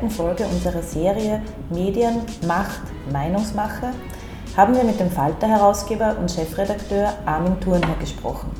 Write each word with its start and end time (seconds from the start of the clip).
zweiten 0.00 0.10
Folge 0.10 0.44
unserer 0.44 0.82
Serie 0.82 1.42
Medien, 1.68 2.22
Macht, 2.46 2.80
Meinungsmache 3.12 3.92
haben 4.56 4.74
wir 4.74 4.82
mit 4.82 4.98
dem 4.98 5.10
Falter-Herausgeber 5.10 6.16
und 6.18 6.30
Chefredakteur 6.30 7.12
Armin 7.26 7.60
Thurnherr 7.60 7.96
gesprochen. 8.00 8.50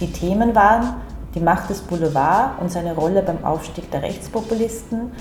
Die 0.00 0.10
Themen 0.10 0.54
waren 0.54 0.94
die 1.34 1.40
Macht 1.40 1.70
des 1.70 1.80
Boulevard 1.80 2.60
und 2.60 2.72
seine 2.72 2.94
Rolle 2.94 3.22
beim 3.22 3.44
Aufstieg 3.44 3.90
der 3.92 4.02
Rechtspopulisten, 4.02 5.12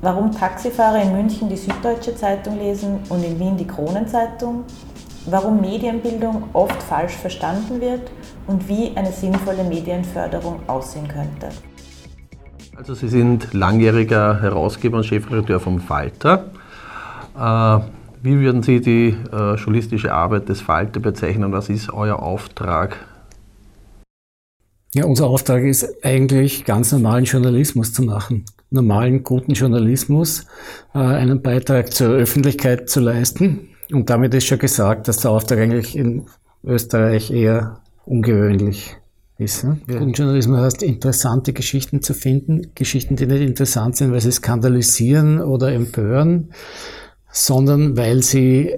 warum 0.00 0.32
Taxifahrer 0.32 1.02
in 1.02 1.12
München 1.12 1.48
die 1.48 1.56
Süddeutsche 1.56 2.16
Zeitung 2.16 2.58
lesen 2.58 2.98
und 3.08 3.24
in 3.24 3.38
Wien 3.38 3.56
die 3.56 3.66
Kronenzeitung, 3.66 4.64
warum 5.26 5.60
Medienbildung 5.60 6.44
oft 6.52 6.82
falsch 6.82 7.14
verstanden 7.14 7.80
wird 7.80 8.10
und 8.48 8.68
wie 8.68 8.92
eine 8.96 9.12
sinnvolle 9.12 9.62
Medienförderung 9.62 10.68
aussehen 10.68 11.06
könnte. 11.06 11.50
Also 12.74 12.94
Sie 12.94 13.08
sind 13.08 13.52
langjähriger 13.52 14.40
Herausgeber 14.40 14.98
und 14.98 15.04
Chefredakteur 15.04 15.60
vom 15.60 15.80
Falter. 15.80 16.50
Äh, 17.36 17.78
wie 18.22 18.38
würden 18.40 18.62
Sie 18.62 18.80
die 18.80 19.16
äh, 19.32 19.54
journalistische 19.56 20.12
Arbeit 20.12 20.48
des 20.48 20.60
Falter 20.60 21.00
bezeichnen? 21.00 21.52
Was 21.52 21.68
ist 21.68 21.92
euer 21.92 22.22
Auftrag? 22.22 22.96
Ja, 24.94 25.06
unser 25.06 25.26
Auftrag 25.26 25.62
ist 25.64 26.04
eigentlich 26.04 26.64
ganz 26.64 26.92
normalen 26.92 27.24
Journalismus 27.24 27.92
zu 27.92 28.02
machen. 28.02 28.44
Normalen, 28.70 29.22
guten 29.22 29.52
Journalismus, 29.52 30.46
äh, 30.94 30.98
einen 30.98 31.42
Beitrag 31.42 31.92
zur 31.92 32.08
Öffentlichkeit 32.08 32.88
zu 32.88 33.00
leisten 33.00 33.68
und 33.90 34.08
damit 34.08 34.34
ist 34.34 34.46
schon 34.46 34.58
gesagt, 34.58 35.08
dass 35.08 35.18
der 35.18 35.30
Auftrag 35.30 35.58
eigentlich 35.58 35.96
in 35.96 36.26
Österreich 36.64 37.30
eher 37.30 37.80
ungewöhnlich 38.06 38.96
ist. 39.42 39.64
Ne? 39.64 39.78
Ja. 39.88 40.00
Journalismus 40.00 40.58
heißt, 40.58 40.82
interessante 40.82 41.52
Geschichten 41.52 42.02
zu 42.02 42.14
finden, 42.14 42.72
Geschichten, 42.74 43.16
die 43.16 43.26
nicht 43.26 43.42
interessant 43.42 43.96
sind, 43.96 44.12
weil 44.12 44.20
sie 44.20 44.32
skandalisieren 44.32 45.40
oder 45.40 45.72
empören, 45.72 46.52
sondern 47.30 47.96
weil 47.96 48.22
sie 48.22 48.76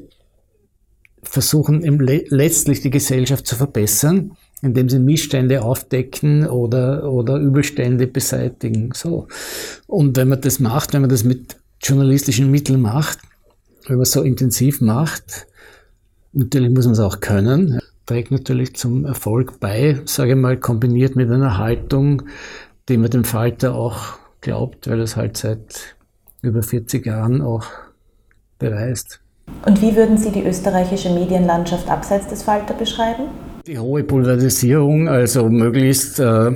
versuchen, 1.22 1.82
letztlich 2.28 2.80
die 2.80 2.90
Gesellschaft 2.90 3.46
zu 3.46 3.56
verbessern, 3.56 4.36
indem 4.62 4.88
sie 4.88 4.98
Missstände 4.98 5.62
aufdecken 5.62 6.46
oder, 6.46 7.10
oder 7.10 7.36
Übelstände 7.36 8.06
beseitigen. 8.06 8.90
So. 8.94 9.28
Und 9.86 10.16
wenn 10.16 10.28
man 10.28 10.40
das 10.40 10.60
macht, 10.60 10.94
wenn 10.94 11.02
man 11.02 11.10
das 11.10 11.24
mit 11.24 11.56
journalistischen 11.82 12.50
Mitteln 12.50 12.80
macht, 12.80 13.18
wenn 13.86 13.96
man 13.96 14.04
es 14.04 14.12
so 14.12 14.22
intensiv 14.22 14.80
macht, 14.80 15.46
natürlich 16.32 16.70
muss 16.70 16.86
man 16.86 16.94
es 16.94 17.00
auch 17.00 17.20
können, 17.20 17.80
trägt 18.06 18.30
natürlich 18.30 18.74
zum 18.76 19.04
Erfolg 19.04 19.60
bei, 19.60 20.00
sage 20.04 20.32
ich 20.32 20.36
mal, 20.36 20.58
kombiniert 20.58 21.16
mit 21.16 21.30
einer 21.30 21.58
Haltung, 21.58 22.22
die 22.88 22.96
man 22.96 23.10
dem 23.10 23.24
Falter 23.24 23.74
auch 23.74 24.18
glaubt, 24.40 24.88
weil 24.88 25.00
es 25.00 25.16
halt 25.16 25.36
seit 25.36 25.96
über 26.42 26.62
40 26.62 27.06
Jahren 27.06 27.40
auch 27.40 27.64
beweist. 28.58 29.20
Und 29.66 29.80
wie 29.80 29.96
würden 29.96 30.18
Sie 30.18 30.30
die 30.30 30.44
österreichische 30.44 31.10
Medienlandschaft 31.10 31.88
abseits 31.88 32.28
des 32.28 32.42
Falter 32.42 32.74
beschreiben? 32.74 33.24
Die 33.66 33.78
hohe 33.78 34.04
Polarisierung, 34.04 35.08
also 35.08 35.48
möglichst 35.48 36.20
äh, 36.20 36.50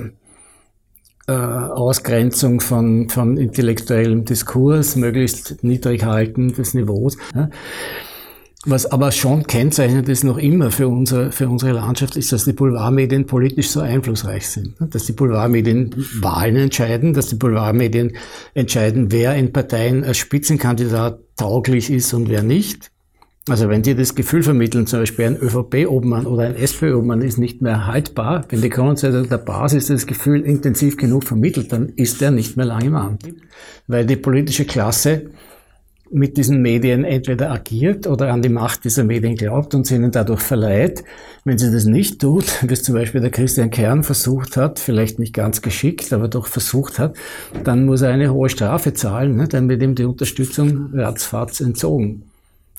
äh, 1.27 1.31
Ausgrenzung 1.31 2.59
von, 2.59 3.09
von 3.09 3.37
intellektuellem 3.37 4.25
Diskurs, 4.25 4.95
möglichst 4.95 5.63
niedrig 5.63 6.03
halten 6.03 6.53
des 6.53 6.73
Niveaus. 6.73 7.17
Ja. 7.35 7.49
Was 8.65 8.85
aber 8.85 9.13
schon 9.13 9.43
kennzeichnet 9.47 10.09
ist 10.09 10.25
noch 10.25 10.37
immer 10.37 10.69
für 10.69 10.89
unsere, 10.89 11.31
für 11.31 11.47
unsere 11.47 11.71
Landschaft, 11.71 12.17
ist, 12.17 12.33
dass 12.33 12.43
die 12.43 12.51
Boulevardmedien 12.51 13.25
politisch 13.25 13.69
so 13.69 13.79
einflussreich 13.79 14.49
sind. 14.49 14.75
Dass 14.81 15.05
die 15.05 15.13
Boulevardmedien 15.13 15.95
Wahlen 16.19 16.57
entscheiden, 16.57 17.13
dass 17.13 17.27
die 17.27 17.35
Boulevardmedien 17.35 18.17
entscheiden, 18.53 19.13
wer 19.13 19.35
in 19.35 19.53
Parteien 19.53 20.03
als 20.03 20.17
Spitzenkandidat 20.17 21.19
tauglich 21.37 21.89
ist 21.89 22.13
und 22.13 22.27
wer 22.27 22.43
nicht. 22.43 22.91
Also 23.47 23.69
wenn 23.69 23.81
die 23.81 23.95
das 23.95 24.13
Gefühl 24.13 24.43
vermitteln, 24.43 24.85
zum 24.87 24.99
Beispiel 24.99 25.25
ein 25.25 25.37
ÖVP-Obmann 25.37 26.27
oder 26.27 26.43
ein 26.43 26.55
SPÖ-Obmann 26.55 27.21
ist 27.21 27.37
nicht 27.37 27.61
mehr 27.61 27.87
haltbar, 27.87 28.45
wenn 28.49 28.61
die 28.61 28.69
Kronenzeitung 28.69 29.29
der 29.29 29.37
Basis 29.37 29.87
das 29.87 30.05
Gefühl 30.05 30.41
intensiv 30.41 30.97
genug 30.97 31.23
vermittelt, 31.23 31.71
dann 31.71 31.89
ist 31.95 32.19
der 32.19 32.31
nicht 32.31 32.57
mehr 32.57 32.65
lange 32.65 32.87
im 32.87 32.95
Amt. 32.95 33.23
Weil 33.87 34.05
die 34.05 34.17
politische 34.17 34.65
Klasse 34.65 35.31
mit 36.11 36.37
diesen 36.37 36.61
Medien 36.61 37.03
entweder 37.03 37.51
agiert 37.51 38.07
oder 38.07 38.31
an 38.31 38.41
die 38.41 38.49
Macht 38.49 38.83
dieser 38.83 39.03
Medien 39.03 39.35
glaubt 39.35 39.75
und 39.75 39.85
sie 39.85 39.95
ihnen 39.95 40.11
dadurch 40.11 40.41
verleiht. 40.41 41.03
Wenn 41.45 41.57
sie 41.57 41.71
das 41.71 41.85
nicht 41.85 42.19
tut, 42.19 42.45
wie 42.67 42.73
es 42.73 42.83
zum 42.83 42.95
Beispiel 42.95 43.21
der 43.21 43.31
Christian 43.31 43.69
Kern 43.69 44.03
versucht 44.03 44.57
hat, 44.57 44.79
vielleicht 44.79 45.19
nicht 45.19 45.33
ganz 45.33 45.61
geschickt, 45.61 46.11
aber 46.13 46.27
doch 46.27 46.47
versucht 46.47 46.99
hat, 46.99 47.15
dann 47.63 47.85
muss 47.85 48.01
er 48.01 48.11
eine 48.11 48.33
hohe 48.33 48.49
Strafe 48.49 48.93
zahlen, 48.93 49.35
ne? 49.35 49.47
dann 49.47 49.69
wird 49.69 49.81
ihm 49.83 49.95
die 49.95 50.05
Unterstützung 50.05 50.91
ratzfatz 50.93 51.59
entzogen 51.59 52.23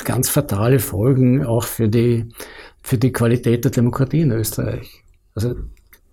ganz 0.05 0.29
fatale 0.29 0.79
Folgen 0.79 1.45
auch 1.45 1.65
für 1.65 1.89
die, 1.89 2.27
für 2.83 2.99
die 2.99 3.13
Qualität 3.13 3.65
der 3.65 3.73
Demokratie 3.73 4.23
in 4.23 4.33
Österreich. 4.33 5.03
Also, 5.35 5.55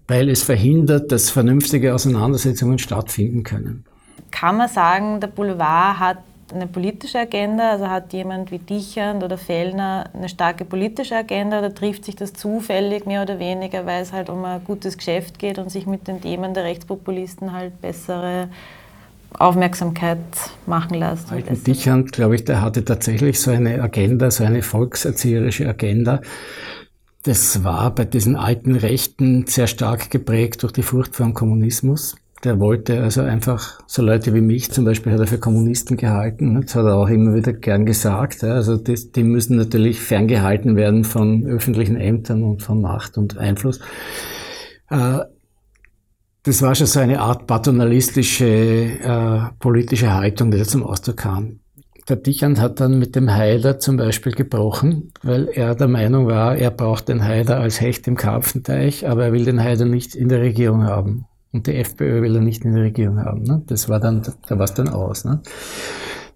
weil 0.07 0.29
es 0.29 0.43
verhindert, 0.43 1.11
dass 1.11 1.29
vernünftige 1.29 1.93
Auseinandersetzungen 1.93 2.79
stattfinden 2.79 3.43
können. 3.43 3.85
Kann 4.31 4.57
man 4.57 4.69
sagen, 4.69 5.19
der 5.19 5.27
Boulevard 5.27 5.99
hat 5.99 6.17
eine 6.53 6.67
politische 6.67 7.19
Agenda? 7.19 7.71
Also 7.71 7.89
hat 7.89 8.13
jemand 8.13 8.51
wie 8.51 8.59
Dichand 8.59 9.23
oder 9.23 9.37
Fellner 9.37 10.09
eine 10.13 10.29
starke 10.29 10.65
politische 10.65 11.15
Agenda 11.15 11.59
oder 11.59 11.73
trifft 11.73 12.05
sich 12.05 12.15
das 12.15 12.33
zufällig 12.33 13.05
mehr 13.05 13.21
oder 13.21 13.39
weniger, 13.39 13.85
weil 13.85 14.01
es 14.01 14.13
halt 14.13 14.29
um 14.29 14.43
ein 14.45 14.63
gutes 14.63 14.97
Geschäft 14.97 15.39
geht 15.39 15.59
und 15.59 15.69
sich 15.69 15.85
mit 15.85 16.07
den 16.07 16.21
Themen 16.21 16.53
der 16.53 16.63
Rechtspopulisten 16.63 17.53
halt 17.53 17.79
bessere 17.81 18.49
Aufmerksamkeit 19.37 20.17
machen 20.65 20.97
lässt. 20.97 21.31
Alten 21.31 21.63
Dichand, 21.63 22.11
glaube 22.11 22.35
ich, 22.35 22.45
der 22.45 22.61
hatte 22.61 22.83
tatsächlich 22.83 23.39
so 23.39 23.51
eine 23.51 23.81
Agenda, 23.81 24.31
so 24.31 24.43
eine 24.43 24.61
volkserzieherische 24.61 25.67
Agenda. 25.67 26.21
Das 27.23 27.63
war 27.63 27.93
bei 27.93 28.05
diesen 28.05 28.35
alten 28.35 28.75
Rechten 28.75 29.45
sehr 29.47 29.67
stark 29.67 30.09
geprägt 30.09 30.63
durch 30.63 30.71
die 30.71 30.83
Furcht 30.83 31.15
vor 31.15 31.25
dem 31.25 31.33
Kommunismus. 31.33 32.15
Der 32.43 32.59
wollte 32.59 33.01
also 33.01 33.21
einfach, 33.21 33.79
so 33.87 34.03
Leute 34.03 34.33
wie 34.33 34.41
mich 34.41 34.71
zum 34.71 34.85
Beispiel 34.85 35.11
hat 35.11 35.19
er 35.19 35.27
für 35.27 35.39
Kommunisten 35.39 35.97
gehalten. 35.97 36.61
Das 36.61 36.75
hat 36.75 36.85
er 36.85 36.95
auch 36.95 37.09
immer 37.09 37.33
wieder 37.33 37.51
gern 37.53 37.85
gesagt. 37.85 38.43
Also 38.43 38.77
die, 38.77 39.11
die 39.11 39.23
müssen 39.23 39.57
natürlich 39.57 39.99
ferngehalten 39.99 40.75
werden 40.75 41.03
von 41.03 41.45
öffentlichen 41.45 41.95
Ämtern 41.95 42.43
und 42.43 42.61
von 42.61 42.81
Macht 42.81 43.17
und 43.17 43.37
Einfluss. 43.37 43.79
Äh, 44.89 45.19
das 46.43 46.61
war 46.61 46.75
schon 46.75 46.87
so 46.87 46.99
eine 46.99 47.19
Art 47.19 47.47
paternalistische 47.47 48.45
äh, 48.45 49.39
politische 49.59 50.13
Haltung, 50.13 50.51
die 50.51 50.59
da 50.59 50.63
zum 50.63 50.83
Ausdruck 50.83 51.17
kam. 51.17 51.59
Der 52.07 52.15
Dichand 52.15 52.61
hat 52.61 52.79
dann 52.79 52.99
mit 52.99 53.17
dem 53.17 53.29
Haider 53.29 53.79
zum 53.79 53.97
Beispiel 53.97 54.31
gebrochen, 54.31 55.11
weil 55.23 55.49
er 55.49 55.75
der 55.75 55.89
Meinung 55.89 56.27
war, 56.27 56.55
er 56.55 56.71
braucht 56.71 57.09
den 57.09 57.21
Haider 57.21 57.59
als 57.59 57.81
Hecht 57.81 58.07
im 58.07 58.15
Karpfenteich, 58.15 59.09
aber 59.09 59.25
er 59.25 59.33
will 59.33 59.43
den 59.43 59.61
Haider 59.61 59.83
nicht 59.83 60.15
in 60.15 60.29
der 60.29 60.39
Regierung 60.39 60.85
haben. 60.85 61.25
Und 61.53 61.67
die 61.67 61.75
FPÖ 61.75 62.21
will 62.21 62.35
er 62.35 62.41
nicht 62.41 62.65
in 62.65 62.73
der 62.73 62.83
Regierung 62.83 63.19
haben. 63.19 63.43
Ne? 63.43 63.63
Das 63.67 63.89
war 63.89 63.99
dann, 63.99 64.21
da 64.47 64.57
war 64.57 64.65
es 64.65 64.73
dann 64.73 64.89
aus. 64.89 65.25
Ne? 65.25 65.41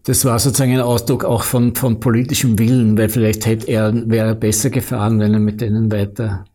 Das 0.04 0.26
war 0.26 0.40
sozusagen 0.40 0.74
ein 0.74 0.82
Ausdruck 0.82 1.26
auch 1.26 1.44
von, 1.44 1.76
von 1.76 2.00
politischem 2.00 2.58
Willen, 2.58 2.98
weil 2.98 3.10
vielleicht 3.10 3.46
hätte 3.46 3.68
er, 3.68 3.94
wäre 4.10 4.30
er 4.30 4.36
besser 4.36 4.70
gefahren, 4.70 5.20
wenn 5.20 5.34
er 5.34 5.40
mit 5.40 5.62
denen 5.62 5.92
weiter 5.92 6.46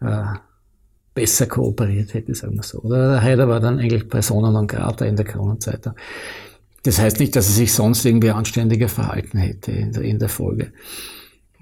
äh, 0.00 0.24
besser 1.14 1.46
kooperiert 1.46 2.14
hätte, 2.14 2.34
sagen 2.34 2.56
wir 2.56 2.62
so. 2.62 2.80
Oder 2.80 3.12
der 3.12 3.22
Haider 3.22 3.48
war 3.48 3.60
dann 3.60 3.78
eigentlich 3.78 4.08
Persona 4.08 4.50
non 4.50 4.66
grata 4.66 5.04
in 5.04 5.16
der 5.16 5.24
Kronenzeitung. 5.24 5.94
Das 6.84 6.98
heißt 6.98 7.18
nicht, 7.20 7.34
dass 7.36 7.48
er 7.48 7.54
sich 7.54 7.72
sonst 7.72 8.04
irgendwie 8.04 8.30
anständiger 8.30 8.88
verhalten 8.88 9.38
hätte 9.38 9.72
in 9.72 9.92
der, 9.92 10.02
in 10.02 10.18
der 10.18 10.28
Folge. 10.28 10.72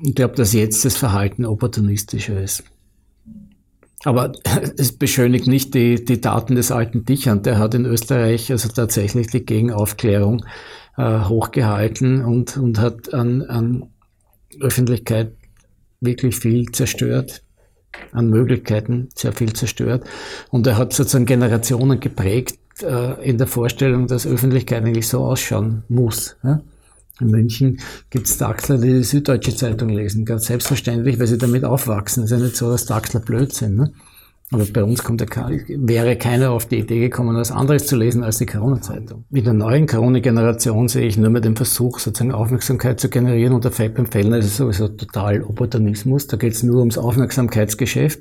Ich 0.03 0.15
glaube, 0.15 0.35
dass 0.35 0.53
jetzt 0.53 0.85
das 0.85 0.97
Verhalten 0.97 1.45
opportunistischer 1.45 2.41
ist. 2.41 2.65
Aber 4.05 4.33
es 4.79 4.93
beschönigt 4.97 5.47
nicht 5.47 5.75
die, 5.75 6.05
die 6.05 6.21
Daten 6.21 6.55
des 6.55 6.71
alten 6.71 7.05
Dichern. 7.05 7.43
Der 7.43 7.59
hat 7.59 7.75
in 7.75 7.85
Österreich 7.85 8.51
also 8.51 8.69
tatsächlich 8.69 9.29
die 9.29 9.45
Gegenaufklärung 9.45 10.45
äh, 10.97 11.21
hochgehalten 11.21 12.25
und, 12.25 12.57
und 12.57 12.79
hat 12.79 13.13
an, 13.15 13.43
an 13.43 13.91
Öffentlichkeit 14.61 15.33
wirklich 16.01 16.37
viel 16.37 16.71
zerstört 16.73 17.43
an 18.13 18.29
Möglichkeiten 18.29 19.09
sehr 19.15 19.33
viel 19.33 19.53
zerstört. 19.53 20.05
Und 20.51 20.67
er 20.67 20.77
hat 20.77 20.93
sozusagen 20.93 21.27
Generationen 21.27 22.01
geprägt 22.01 22.59
äh, 22.83 23.23
in 23.23 23.39
der 23.39 23.47
Vorstellung, 23.47 24.07
dass 24.07 24.27
Öffentlichkeit 24.27 24.85
eigentlich 24.85 25.09
so 25.09 25.25
ausschauen 25.25 25.85
muss. 25.89 26.37
Ja? 26.43 26.61
In 27.23 27.31
München 27.31 27.79
gibt 28.11 28.27
es 28.27 28.37
Daxler, 28.37 28.79
die 28.79 28.93
die 28.93 29.05
Süddeutsche 29.05 29.55
Zeitung 29.55 29.89
lesen. 29.89 30.25
Ganz 30.25 30.47
selbstverständlich, 30.47 31.19
weil 31.19 31.27
sie 31.27 31.39
damit 31.39 31.65
aufwachsen. 31.65 32.25
Es 32.25 32.31
ist 32.31 32.39
ja 32.39 32.45
nicht 32.45 32.57
so, 32.57 32.71
dass 32.71 32.87
Daxler 32.87 33.21
blöd 33.21 33.53
sind. 33.53 33.77
Ne? 33.77 33.93
Aber 34.53 34.67
bei 34.67 34.85
uns 34.85 35.03
kommt 35.03 35.21
der, 35.21 35.29
wäre 35.31 36.17
keiner 36.17 36.51
auf 36.51 36.67
die 36.67 36.79
Idee 36.79 37.01
gekommen, 37.01 37.35
was 37.37 37.51
anderes 37.51 37.87
zu 37.87 37.97
lesen 37.97 38.23
als 38.23 38.37
die 38.37 38.45
Corona-Zeitung. 38.45 39.25
Mit 39.31 39.47
der 39.47 39.55
neuen 39.55 39.87
Corona-Generation 39.87 40.89
sehe 40.89 41.07
ich 41.07 41.17
nur 41.17 41.31
mehr 41.31 41.41
den 41.41 41.57
Versuch, 41.57 41.99
sozusagen 41.99 42.33
Aufmerksamkeit 42.33 43.01
zu 43.01 43.09
generieren. 43.09 43.55
Und 43.55 43.65
der 43.65 43.73
Fabian 43.73 44.07
Fellner 44.07 44.39
ist 44.39 44.57
sowieso 44.57 44.89
total 44.89 45.43
Opportunismus. 45.43 46.27
Da 46.27 46.37
geht 46.37 46.53
es 46.53 46.63
nur 46.63 46.81
ums 46.81 46.99
Aufmerksamkeitsgeschäft. 46.99 48.21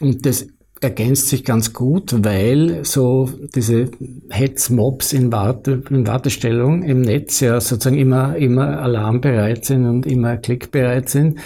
Und 0.00 0.26
das 0.26 0.48
ergänzt 0.80 1.28
sich 1.28 1.44
ganz 1.44 1.72
gut, 1.72 2.24
weil 2.24 2.84
so 2.84 3.30
diese 3.54 3.90
Hetzmobs 4.30 5.12
in, 5.12 5.32
Warte, 5.32 5.82
in 5.88 6.06
Wartestellung 6.06 6.82
im 6.82 7.00
Netz 7.00 7.40
ja 7.40 7.60
sozusagen 7.60 7.98
immer, 7.98 8.36
immer 8.36 8.80
alarmbereit 8.80 9.64
sind 9.64 9.86
und 9.86 10.06
immer 10.06 10.36
klickbereit 10.36 11.08
sind. 11.08 11.38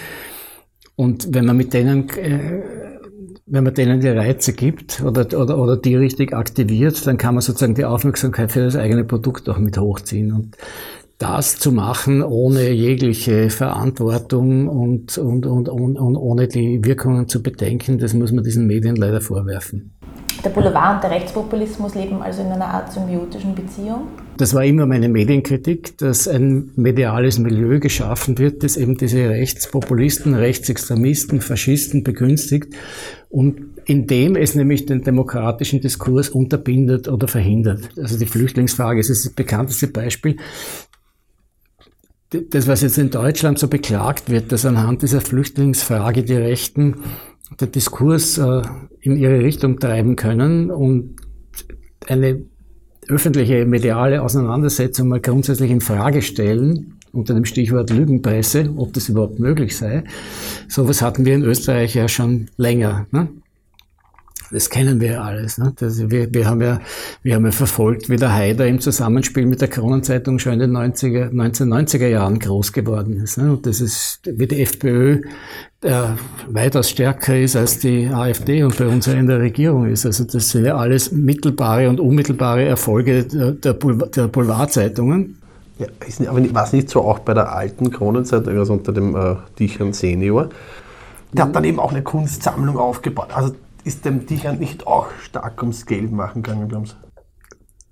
Und 0.95 1.33
wenn 1.33 1.45
man 1.45 1.55
mit 1.55 1.73
denen, 1.73 2.09
äh, 2.09 2.61
wenn 3.45 3.63
man 3.63 3.73
denen 3.73 4.01
die 4.01 4.09
Reize 4.09 4.51
gibt 4.53 5.01
oder, 5.01 5.21
oder, 5.39 5.57
oder 5.57 5.77
die 5.77 5.95
richtig 5.95 6.33
aktiviert, 6.33 7.07
dann 7.07 7.17
kann 7.17 7.35
man 7.35 7.41
sozusagen 7.41 7.75
die 7.75 7.85
Aufmerksamkeit 7.85 8.51
für 8.51 8.65
das 8.65 8.75
eigene 8.75 9.05
Produkt 9.05 9.47
auch 9.47 9.57
mit 9.57 9.77
hochziehen. 9.77 10.33
Und 10.33 10.57
das 11.19 11.59
zu 11.59 11.73
machen 11.73 12.23
ohne 12.23 12.71
jegliche 12.71 13.49
Verantwortung 13.49 14.69
und, 14.69 15.17
und, 15.17 15.45
und, 15.45 15.67
und, 15.67 15.97
und 15.97 16.15
ohne 16.15 16.47
die 16.47 16.79
Wirkungen 16.83 17.27
zu 17.27 17.43
bedenken, 17.43 17.99
das 17.99 18.13
muss 18.13 18.31
man 18.31 18.43
diesen 18.43 18.65
Medien 18.65 18.95
leider 18.95 19.19
vorwerfen. 19.19 19.91
Der 20.45 20.49
Boulevard 20.51 20.95
und 20.95 21.03
der 21.03 21.11
Rechtspopulismus 21.11 21.95
leben 21.95 22.21
also 22.21 22.41
in 22.41 22.47
einer 22.47 22.67
Art 22.67 22.93
symbiotischen 22.93 23.53
Beziehung? 23.53 24.07
Das 24.37 24.53
war 24.53 24.63
immer 24.63 24.85
meine 24.85 25.09
Medienkritik, 25.09 25.97
dass 25.97 26.29
ein 26.29 26.71
mediales 26.77 27.39
Milieu 27.39 27.79
geschaffen 27.79 28.37
wird, 28.37 28.63
das 28.63 28.77
eben 28.77 28.95
diese 28.95 29.27
Rechtspopulisten, 29.27 30.33
Rechtsextremisten, 30.33 31.41
Faschisten 31.41 32.05
begünstigt 32.05 32.73
und 33.27 33.81
indem 33.83 34.37
es 34.37 34.55
nämlich 34.55 34.85
den 34.85 35.01
demokratischen 35.01 35.81
Diskurs 35.81 36.29
unterbindet 36.29 37.09
oder 37.09 37.27
verhindert. 37.27 37.89
Also 37.97 38.17
die 38.17 38.25
Flüchtlingsfrage 38.25 39.01
ist 39.01 39.09
das 39.09 39.33
bekannteste 39.33 39.87
Beispiel 39.87 40.37
das, 42.29 42.67
was 42.67 42.81
jetzt 42.81 42.97
in 42.97 43.09
Deutschland 43.09 43.57
so 43.57 43.67
beklagt 43.67 44.29
wird, 44.29 44.51
dass 44.51 44.65
anhand 44.65 45.01
dieser 45.01 45.21
Flüchtlingsfrage 45.21 46.23
die 46.23 46.35
Rechten 46.35 46.95
den 47.59 47.71
Diskurs 47.71 48.37
äh, 48.37 48.61
in 49.01 49.17
ihre 49.17 49.39
Richtung 49.39 49.79
treiben 49.79 50.15
können 50.15 50.69
und 50.69 51.15
eine 52.07 52.41
öffentliche 53.07 53.65
mediale 53.65 54.21
Auseinandersetzung 54.21 55.07
mal 55.07 55.19
grundsätzlich 55.19 55.71
in 55.71 55.81
Frage 55.81 56.21
stellen, 56.21 56.99
unter 57.11 57.33
dem 57.33 57.45
Stichwort 57.45 57.89
Lügenpresse, 57.89 58.71
ob 58.77 58.93
das 58.93 59.09
überhaupt 59.09 59.39
möglich 59.39 59.75
sei. 59.75 60.03
Sowas 60.67 61.01
hatten 61.01 61.25
wir 61.25 61.33
in 61.33 61.43
Österreich 61.43 61.95
ja 61.95 62.07
schon 62.07 62.49
länger. 62.57 63.07
Ne? 63.11 63.29
Das 64.51 64.69
kennen 64.69 64.99
wir 64.99 65.11
ja 65.13 65.21
alles. 65.21 65.57
Ne? 65.57 65.73
Das, 65.77 66.09
wir, 66.09 66.33
wir, 66.33 66.47
haben 66.47 66.61
ja, 66.61 66.79
wir 67.21 67.35
haben 67.35 67.45
ja 67.45 67.51
verfolgt, 67.51 68.09
wie 68.09 68.15
der 68.15 68.33
Haider 68.33 68.67
im 68.67 68.79
Zusammenspiel 68.79 69.45
mit 69.45 69.61
der 69.61 69.67
Kronenzeitung 69.67 70.39
schon 70.39 70.53
in 70.53 70.59
den 70.59 70.71
90er, 70.75 71.31
1990er 71.31 72.07
Jahren 72.07 72.39
groß 72.39 72.73
geworden 72.73 73.21
ist. 73.21 73.37
Ne? 73.37 73.51
Und 73.51 73.65
das 73.65 73.81
ist, 73.81 74.21
wie 74.25 74.47
die 74.47 74.61
FPÖ 74.61 75.21
äh, 75.81 76.01
weitaus 76.47 76.89
stärker 76.89 77.37
ist 77.37 77.55
als 77.55 77.79
die 77.79 78.07
AfD 78.07 78.63
und 78.63 78.77
bei 78.77 78.87
uns 78.87 79.05
ja 79.05 79.13
in 79.13 79.27
der 79.27 79.39
Regierung 79.39 79.85
ist. 79.85 80.05
Also 80.05 80.23
das 80.23 80.49
sind 80.49 80.65
ja 80.65 80.75
alles 80.75 81.11
mittelbare 81.11 81.87
und 81.89 81.99
unmittelbare 81.99 82.65
Erfolge 82.65 83.23
der, 83.23 83.51
der, 83.51 83.73
Boulevard, 83.73 84.15
der 84.15 84.27
Boulevardzeitungen. 84.27 85.37
Ja, 85.77 85.87
aber 86.29 86.53
war 86.53 86.65
es 86.65 86.73
nicht 86.73 86.89
so 86.89 87.01
auch 87.01 87.19
bei 87.19 87.33
der 87.33 87.53
alten 87.53 87.89
Kronenzeitung, 87.91 88.57
also 88.57 88.73
unter 88.73 88.91
dem 88.91 89.15
äh, 89.15 89.35
Dichern 89.57 89.93
Senior? 89.93 90.49
Der 91.31 91.45
hat 91.45 91.55
dann 91.55 91.63
eben 91.63 91.79
auch 91.79 91.91
eine 91.91 92.01
Kunstsammlung 92.01 92.77
aufgebaut. 92.77 93.29
Also 93.31 93.53
ist 93.89 94.05
dem 94.05 94.27
Dichern 94.27 94.59
nicht 94.59 94.85
auch 94.85 95.07
stark 95.23 95.61
ums 95.63 95.87
Geld 95.87 96.11
machen 96.11 96.43
gegangen, 96.43 96.69
glauben? 96.69 96.89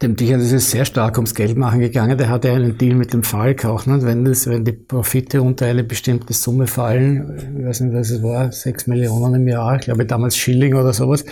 Dem 0.04 0.16
Dichern 0.16 0.40
ist 0.40 0.52
es 0.52 0.70
sehr 0.70 0.86
stark 0.86 1.18
ums 1.18 1.34
Geld 1.34 1.58
machen 1.58 1.80
gegangen. 1.80 2.20
Der 2.20 2.30
hatte 2.30 2.52
einen 2.52 2.78
Deal 2.78 2.94
mit 2.94 3.14
dem 3.14 3.24
Falk 3.24 3.66
auch. 3.66 3.88
Ne? 3.88 4.04
Wenn, 4.04 4.24
das, 4.24 4.46
wenn 4.46 4.64
die 4.64 4.74
Profite 4.74 5.42
unter 5.42 5.66
eine 5.66 5.84
bestimmte 5.84 6.34
Summe 6.34 6.68
fallen, 6.68 7.58
ich 7.60 7.66
weiß 7.66 7.80
nicht, 7.80 7.96
was 7.96 8.12
es 8.12 8.22
war, 8.22 8.52
sechs 8.52 8.86
Millionen 8.86 9.42
im 9.42 9.48
Jahr, 9.48 9.78
ich 9.78 9.86
glaube 9.86 10.06
damals 10.06 10.38
Schilling 10.38 10.76
oder 10.76 10.94
sowas, 10.94 11.26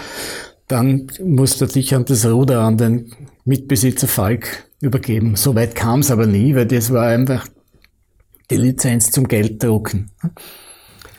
dann 0.67 1.05
muss 1.23 1.59
der 1.59 1.67
Dichern 1.67 2.05
das 2.05 2.25
Ruder 2.25 2.61
an 2.61 2.77
den 2.77 3.11
Mitbesitzer 3.43 4.07
Falk 4.07 4.67
übergeben. 4.81 5.35
So 5.35 5.53
weit 5.53 5.75
kam 5.75 5.99
es 5.99 6.09
aber 6.09 6.25
nie, 6.25 6.55
weil 6.55 6.65
das 6.65 6.91
war 6.91 7.05
einfach 7.05 7.47
die 8.49 8.57
Lizenz 8.57 9.11
zum 9.11 9.27
Gelddrucken. 9.27 10.09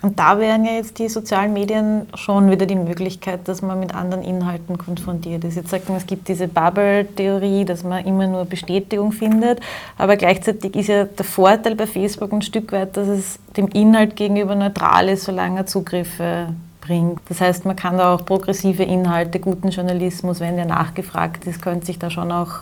Und 0.07 0.21
da 0.21 0.39
wären 0.39 0.65
ja 0.65 0.75
jetzt 0.75 1.01
die 1.01 1.09
sozialen 1.09 1.53
Medien 1.53 2.07
schon 2.15 2.49
wieder 2.49 2.65
die 2.65 2.77
Möglichkeit, 2.77 3.49
dass 3.49 3.61
man 3.61 3.81
mit 3.81 3.93
anderen 3.93 4.23
Inhalten 4.23 4.79
konfrontiert 4.79 5.43
ist. 5.43 5.57
Jetzt 5.57 5.71
sagt 5.71 5.89
man, 5.89 5.99
es 5.99 6.07
gibt 6.07 6.29
diese 6.29 6.47
Bubble-Theorie, 6.47 7.65
dass 7.65 7.83
man 7.83 8.05
immer 8.05 8.29
nur 8.29 8.45
Bestätigung 8.45 9.11
findet, 9.11 9.59
aber 9.99 10.17
gleichzeitig 10.17 10.77
ist 10.77 10.87
ja 10.87 11.07
der 11.07 11.25
Vorteil 11.25 11.75
bei 11.75 11.89
Facebook 11.89 12.33
ein 12.33 12.41
Stück 12.41 12.71
weit, 12.71 12.97
dass 12.97 13.09
es 13.09 13.41
dem 13.57 13.67
Inhalt 13.67 14.15
gegenüber 14.15 14.55
neutral 14.55 15.09
ist, 15.09 15.25
solange 15.25 15.59
er 15.59 15.67
Zugriffe 15.67 16.51
bringt. 16.81 17.19
Das 17.29 17.41
heißt, 17.41 17.65
man 17.65 17.75
kann 17.75 17.99
da 17.99 18.15
auch 18.15 18.25
progressive 18.25 18.85
Inhalte, 18.85 19.41
guten 19.41 19.71
Journalismus, 19.71 20.39
wenn 20.39 20.55
der 20.55 20.67
nachgefragt 20.67 21.49
ist, 21.49 21.61
könnte 21.61 21.85
sich 21.85 21.99
da 21.99 22.11
schon 22.11 22.31
auch 22.31 22.61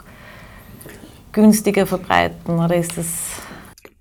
günstiger 1.32 1.84
verbreiten, 1.84 2.58
oder 2.58 2.74
ist 2.74 2.96
das... 2.96 3.06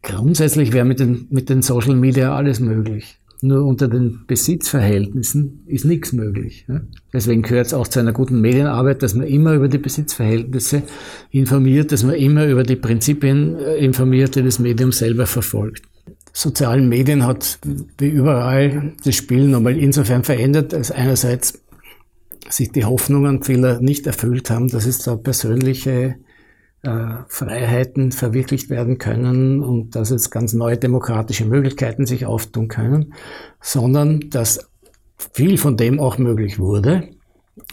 Grundsätzlich 0.01 0.71
wäre 0.71 0.85
mit 0.85 1.01
den, 1.01 1.27
mit 1.29 1.49
den 1.49 1.61
Social 1.61 1.95
Media 1.95 2.33
alles 2.33 2.61
möglich. 2.61 3.17
Nur 3.45 3.65
unter 3.65 3.89
den 3.89 4.21
Besitzverhältnissen 4.25 5.63
ist 5.65 5.83
nichts 5.83 6.13
möglich. 6.13 6.65
Deswegen 7.11 7.41
gehört 7.41 7.67
es 7.67 7.73
auch 7.73 7.89
zu 7.89 7.99
einer 7.99 8.13
guten 8.13 8.39
Medienarbeit, 8.39 9.03
dass 9.03 9.15
man 9.15 9.27
immer 9.27 9.53
über 9.55 9.67
die 9.67 9.79
Besitzverhältnisse 9.79 10.83
informiert, 11.29 11.91
dass 11.91 12.03
man 12.03 12.15
immer 12.15 12.45
über 12.45 12.63
die 12.63 12.77
Prinzipien 12.77 13.57
äh, 13.57 13.75
informiert, 13.83 14.35
die 14.35 14.43
das 14.43 14.59
Medium 14.59 14.93
selber 14.93 15.25
verfolgt. 15.25 15.83
Sozialen 16.31 16.87
Medien 16.87 17.25
hat 17.25 17.59
wie 17.97 18.07
überall 18.07 18.93
das 19.03 19.15
Spiel 19.15 19.49
nochmal 19.49 19.77
insofern 19.77 20.23
verändert, 20.23 20.73
als 20.73 20.91
einerseits 20.91 21.61
sich 22.47 22.71
die 22.71 22.85
Hoffnungen 22.85 23.43
vieler 23.43 23.81
nicht 23.81 24.07
erfüllt 24.07 24.49
haben, 24.51 24.69
dass 24.69 24.85
es 24.85 24.99
da 24.99 25.17
persönliche 25.17 26.15
Freiheiten 26.83 28.11
verwirklicht 28.11 28.69
werden 28.69 28.97
können 28.97 29.61
und 29.61 29.95
dass 29.95 30.09
jetzt 30.09 30.31
ganz 30.31 30.51
neue 30.51 30.77
demokratische 30.77 31.45
Möglichkeiten 31.45 32.05
sich 32.05 32.25
auftun 32.25 32.67
können, 32.67 33.13
sondern 33.61 34.29
dass 34.29 34.69
viel 35.33 35.57
von 35.57 35.77
dem 35.77 36.01
auch 36.01 36.17
möglich 36.17 36.59
wurde, 36.59 37.09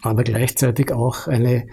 aber 0.02 0.22
gleichzeitig 0.22 0.92
auch 0.92 1.26
eine 1.26 1.66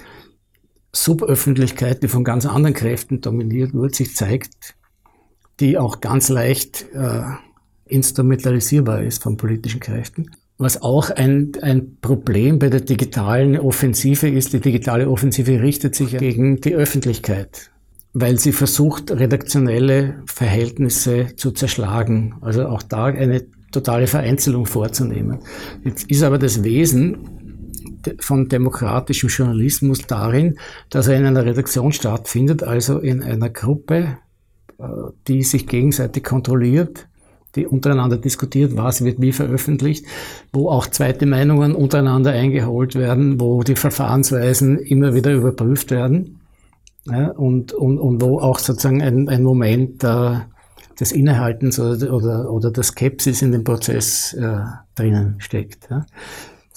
Suböffentlichkeit, 0.91 2.01
die 2.01 2.07
von 2.07 2.23
ganz 2.23 2.47
anderen 2.47 2.73
Kräften 2.73 3.21
dominiert 3.21 3.73
wird, 3.73 3.93
sich 3.93 4.15
zeigt, 4.15 4.75
die 5.59 5.77
auch 5.77 6.01
ganz 6.01 6.29
leicht 6.29 6.87
äh, 6.93 7.21
instrumentalisierbar 7.85 9.03
ist 9.03 9.21
von 9.21 9.37
politischen 9.37 9.79
Kräften. 9.79 10.31
Was 10.57 10.81
auch 10.81 11.11
ein, 11.11 11.51
ein 11.61 11.97
Problem 12.01 12.57
bei 12.57 12.69
der 12.69 12.81
digitalen 12.81 13.59
Offensive 13.59 14.27
ist, 14.27 14.53
die 14.53 14.59
digitale 14.59 15.07
Offensive 15.07 15.61
richtet 15.61 15.93
sich 15.93 16.17
gegen 16.17 16.61
die 16.61 16.73
Öffentlichkeit, 16.73 17.69
weil 18.13 18.39
sie 18.39 18.51
versucht, 18.51 19.11
redaktionelle 19.11 20.23
Verhältnisse 20.25 21.35
zu 21.35 21.51
zerschlagen. 21.51 22.35
Also 22.41 22.67
auch 22.67 22.81
da 22.81 23.05
eine 23.05 23.45
totale 23.71 24.07
Vereinzelung 24.07 24.65
vorzunehmen. 24.65 25.39
Jetzt 25.83 26.09
ist 26.09 26.23
aber 26.23 26.39
das 26.39 26.63
Wesen 26.63 27.37
von 28.19 28.47
demokratischem 28.47 29.29
Journalismus 29.29 29.99
darin, 30.07 30.57
dass 30.89 31.07
er 31.07 31.17
in 31.17 31.25
einer 31.25 31.45
Redaktion 31.45 31.91
stattfindet, 31.91 32.63
also 32.63 32.99
in 32.99 33.21
einer 33.21 33.49
Gruppe, 33.49 34.17
äh, 34.79 34.83
die 35.27 35.43
sich 35.43 35.67
gegenseitig 35.67 36.23
kontrolliert, 36.23 37.07
die 37.57 37.67
untereinander 37.67 38.17
diskutiert, 38.17 38.77
was 38.77 39.03
wird 39.03 39.21
wie 39.21 39.33
veröffentlicht, 39.33 40.05
wo 40.53 40.69
auch 40.69 40.87
zweite 40.87 41.25
Meinungen 41.25 41.75
untereinander 41.75 42.31
eingeholt 42.31 42.95
werden, 42.95 43.39
wo 43.39 43.63
die 43.63 43.75
Verfahrensweisen 43.75 44.79
immer 44.79 45.13
wieder 45.13 45.33
überprüft 45.33 45.91
werden 45.91 46.39
ja, 47.05 47.31
und, 47.31 47.73
und, 47.73 47.99
und 47.99 48.21
wo 48.21 48.39
auch 48.39 48.59
sozusagen 48.59 49.01
ein, 49.01 49.27
ein 49.27 49.43
Moment 49.43 50.03
äh, 50.03 50.37
des 50.99 51.11
Innehaltens 51.11 51.79
oder, 51.79 52.13
oder, 52.13 52.51
oder 52.51 52.71
der 52.71 52.83
Skepsis 52.83 53.41
in 53.41 53.51
dem 53.51 53.63
Prozess 53.63 54.33
äh, 54.33 54.59
drinnen 54.95 55.35
steckt. 55.39 55.89
Ja 55.89 56.05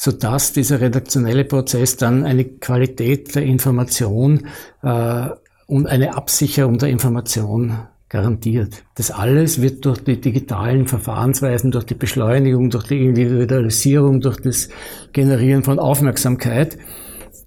sodass 0.01 0.55
dieser 0.55 0.81
redaktionelle 0.81 1.45
Prozess 1.45 1.99
dann 1.99 2.25
eine 2.25 2.47
Qualität 2.47 3.35
der 3.35 3.43
Information 3.43 4.47
äh, 4.83 5.29
und 5.67 5.87
eine 5.87 6.17
Absicherung 6.17 6.79
der 6.79 6.89
Information 6.89 7.77
garantiert. 8.11 8.83
Das 8.97 9.11
alles 9.13 9.63
wird 9.63 9.85
durch 9.87 10.03
die 10.03 10.21
digitalen 10.21 10.87
Verfahrensweisen, 10.87 11.71
durch 11.71 11.85
die 11.85 11.95
Beschleunigung, 11.95 12.69
durch 12.69 12.89
die 12.89 13.05
Individualisierung, 13.05 14.21
durch 14.21 14.39
das 14.39 14.69
Generieren 15.13 15.63
von 15.63 15.79
Aufmerksamkeit, 15.79 16.77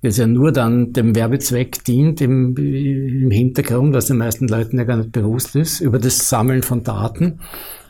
das 0.02 0.18
ja 0.18 0.26
nur 0.26 0.54
dann 0.54 0.94
dem 0.94 1.16
Werbezweck 1.16 1.84
dient 1.84 2.22
im, 2.22 2.56
im 2.58 3.30
Hintergrund, 3.30 3.94
was 3.94 4.06
den 4.06 4.18
meisten 4.18 4.48
Leuten 4.48 4.78
ja 4.78 4.86
gar 4.86 4.98
nicht 4.98 5.12
bewusst 5.12 5.56
ist, 5.56 5.82
über 5.82 6.00
das 6.00 6.30
Sammeln 6.30 6.64
von 6.64 6.82
Daten, 6.84 7.40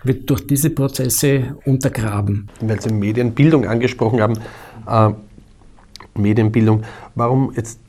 wird 0.04 0.30
durch 0.30 0.46
diese 0.46 0.72
Prozesse 0.72 1.56
untergraben. 1.66 2.50
Weil 2.60 2.82
Sie 2.82 2.92
Medienbildung 2.92 3.68
angesprochen 3.68 4.20
haben, 4.20 4.40
äh, 4.88 5.14
Medienbildung, 6.20 6.82
warum 7.14 7.54
jetzt 7.56 7.80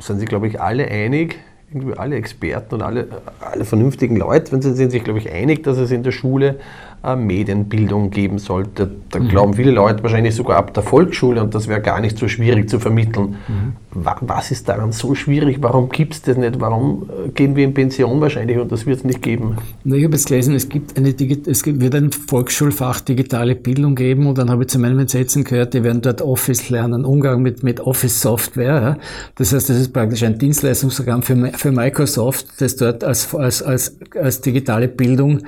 sind 0.00 0.18
Sie, 0.18 0.26
glaube 0.26 0.48
ich, 0.48 0.60
alle 0.60 0.86
einig, 0.86 1.38
irgendwie 1.74 1.98
alle 1.98 2.16
Experten 2.16 2.76
und 2.76 2.82
alle, 2.82 3.08
alle 3.40 3.64
vernünftigen 3.64 4.16
Leute 4.16 4.60
sind 4.60 4.90
sich, 4.90 5.02
glaube 5.02 5.18
ich, 5.18 5.30
einig, 5.30 5.64
dass 5.64 5.76
es 5.76 5.90
in 5.90 6.04
der 6.04 6.12
Schule 6.12 6.56
äh, 7.02 7.16
Medienbildung 7.16 8.10
geben 8.10 8.38
sollte. 8.38 8.90
Da 9.10 9.18
mhm. 9.18 9.28
glauben 9.28 9.54
viele 9.54 9.72
Leute 9.72 10.02
wahrscheinlich 10.02 10.34
sogar 10.34 10.56
ab 10.56 10.72
der 10.72 10.84
Volksschule 10.84 11.42
und 11.42 11.54
das 11.54 11.66
wäre 11.66 11.80
gar 11.80 12.00
nicht 12.00 12.16
so 12.16 12.28
schwierig 12.28 12.68
zu 12.68 12.78
vermitteln. 12.78 13.36
Mhm. 13.48 13.72
Was 13.94 14.50
ist 14.50 14.68
daran 14.68 14.92
so 14.92 15.14
schwierig? 15.14 15.58
Warum 15.60 15.88
gibt 15.88 16.14
es 16.14 16.22
das 16.22 16.36
nicht? 16.36 16.60
Warum 16.60 17.08
äh, 17.08 17.28
gehen 17.30 17.54
wir 17.54 17.64
in 17.64 17.74
Pension 17.74 18.20
wahrscheinlich 18.20 18.58
und 18.58 18.70
das 18.72 18.86
wird 18.86 18.98
es 18.98 19.04
nicht 19.04 19.22
geben? 19.22 19.56
Na, 19.84 19.96
ich 19.96 20.04
habe 20.04 20.14
jetzt 20.14 20.26
gelesen, 20.26 20.54
es, 20.54 20.68
gibt 20.68 20.96
eine, 20.96 21.10
es 21.10 21.64
wird 21.64 21.94
ein 21.94 22.10
Volksschulfach 22.10 23.00
digitale 23.00 23.54
Bildung 23.54 23.94
geben 23.94 24.26
und 24.26 24.38
dann 24.38 24.50
habe 24.50 24.64
ich 24.64 24.68
zu 24.68 24.78
meinen 24.78 25.06
Sätzen 25.06 25.44
gehört, 25.44 25.74
die 25.74 25.84
werden 25.84 26.02
dort 26.02 26.22
Office 26.22 26.70
lernen, 26.70 27.04
Umgang 27.04 27.42
mit, 27.42 27.62
mit 27.62 27.80
Office-Software. 27.80 28.82
Ja? 28.82 28.98
Das 29.36 29.52
heißt, 29.52 29.70
das 29.70 29.78
ist 29.78 29.92
praktisch 29.92 30.24
ein 30.24 30.38
Dienstleistungsprogramm 30.38 31.22
für, 31.22 31.52
für 31.54 31.70
Microsoft, 31.70 32.46
das 32.58 32.76
dort 32.76 33.04
als, 33.04 33.34
als, 33.34 33.62
als, 33.62 33.96
als 34.20 34.40
digitale 34.40 34.88
Bildung 34.88 35.42